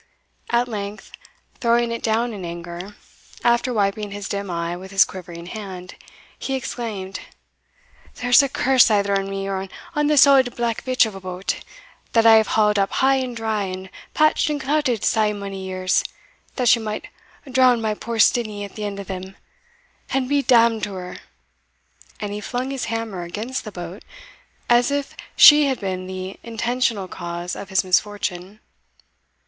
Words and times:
At 0.49 0.67
length, 0.67 1.11
throwing 1.59 1.91
it 1.91 2.01
down 2.01 2.33
in 2.33 2.43
anger, 2.43 2.95
after 3.43 3.71
wiping 3.71 4.09
his 4.09 4.27
dim 4.27 4.49
eye 4.49 4.75
with 4.75 4.89
his 4.89 5.05
quivering 5.05 5.45
hand, 5.45 5.93
he 6.39 6.55
exclaimed, 6.55 7.19
"There 8.15 8.31
is 8.31 8.41
a 8.41 8.49
curse 8.49 8.89
either 8.89 9.13
on 9.15 9.29
me 9.29 9.47
or 9.47 9.67
on 9.95 10.07
this 10.07 10.25
auld 10.25 10.55
black 10.55 10.83
bitch 10.85 11.05
of 11.05 11.13
a 11.13 11.21
boat, 11.21 11.57
that 12.13 12.25
I 12.25 12.37
have 12.37 12.47
hauled 12.57 12.79
up 12.79 12.93
high 12.93 13.17
and 13.17 13.35
dry, 13.37 13.65
and 13.65 13.91
patched 14.15 14.49
and 14.49 14.59
clouted 14.59 15.03
sae 15.05 15.33
mony 15.33 15.63
years, 15.63 16.03
that 16.55 16.67
she 16.67 16.79
might 16.79 17.07
drown 17.51 17.79
my 17.79 17.93
poor 17.93 18.17
Steenie 18.17 18.63
at 18.65 18.73
the 18.73 18.85
end 18.85 18.99
of 18.99 19.05
them, 19.05 19.35
an' 20.09 20.27
be 20.27 20.41
d 20.41 20.55
d 20.69 20.79
to 20.79 20.93
her!" 20.95 21.17
and 22.19 22.33
he 22.33 22.41
flung 22.41 22.71
his 22.71 22.85
hammer 22.85 23.21
against 23.21 23.65
the 23.65 23.71
boat, 23.71 24.01
as 24.67 24.89
if 24.89 25.15
she 25.35 25.65
had 25.67 25.79
been 25.79 26.07
the 26.07 26.39
intentional 26.41 27.07
cause 27.07 27.55
of 27.55 27.69
his 27.69 27.83
misfortune. 27.83 28.61